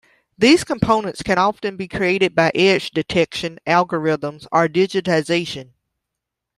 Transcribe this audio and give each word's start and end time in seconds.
These 0.35 0.63
components 0.63 1.21
can 1.21 1.37
often 1.37 1.77
be 1.77 1.87
created 1.87 2.33
by 2.33 2.51
edge 2.55 2.89
detection 2.89 3.59
algorithms 3.67 4.47
or 4.51 4.67
digitisation. 4.67 5.73